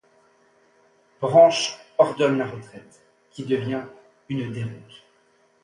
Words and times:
Branch 1.21 1.77
ordonne 1.99 2.39
la 2.39 2.47
retraite, 2.47 3.05
qui 3.29 3.45
devient 3.45 3.83
une 4.29 4.51
déroute. 4.51 5.03